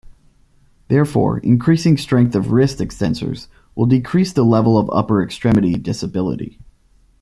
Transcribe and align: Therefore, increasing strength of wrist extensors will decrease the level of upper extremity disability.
Therefore, 0.87 1.37
increasing 1.37 1.95
strength 1.95 2.33
of 2.33 2.49
wrist 2.51 2.79
extensors 2.79 3.47
will 3.75 3.85
decrease 3.85 4.33
the 4.33 4.41
level 4.41 4.79
of 4.79 4.89
upper 4.91 5.21
extremity 5.21 5.73
disability. 5.75 6.59